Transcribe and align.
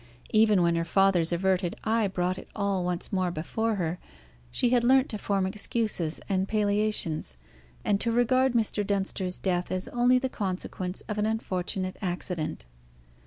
Even 0.31 0.63
when 0.63 0.73
her 0.73 0.83
father's 0.83 1.31
averted 1.31 1.75
eye 1.83 2.07
brought 2.07 2.39
it 2.39 2.47
all 2.55 2.83
once 2.83 3.13
more 3.13 3.29
before 3.29 3.75
her, 3.75 3.99
she 4.49 4.71
had 4.71 4.83
learnt 4.83 5.09
to 5.09 5.17
form 5.19 5.45
excuses 5.45 6.19
and 6.27 6.47
palliations, 6.47 7.37
and 7.85 8.01
to 8.01 8.11
regard 8.11 8.53
Mr. 8.53 8.83
Dunster's 8.83 9.37
death 9.37 9.71
as 9.71 9.87
only 9.89 10.17
the 10.17 10.27
consequence 10.27 11.01
of 11.01 11.19
an 11.19 11.27
unfortunate 11.27 11.97
accident. 12.01 12.65